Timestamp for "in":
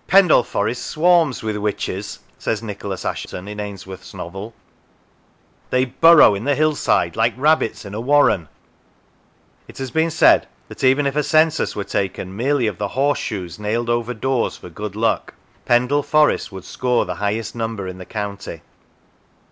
3.46-3.60, 6.34-6.42, 7.84-7.94, 17.86-17.98